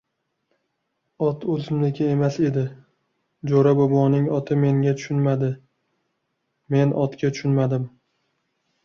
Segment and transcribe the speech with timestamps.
[1.25, 2.63] —Ot o‘zimniki emas edi.
[3.51, 5.51] Jo‘ra boboning oti menga tushunmadi,
[6.77, 7.87] men otga tushunmadim.